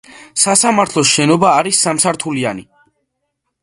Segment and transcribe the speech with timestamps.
[0.43, 2.69] სასამართლოს შენობა არის სამსართულიანი.